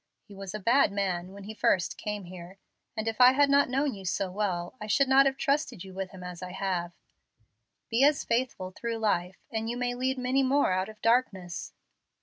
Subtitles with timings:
[0.27, 2.57] He was a bad man when he first came here,
[2.97, 5.93] and if I had not known you so well, I should not have trusted you
[5.93, 6.93] with him as I have.
[7.91, 11.73] Be as faithful through life, and you may lead many more out of darkness."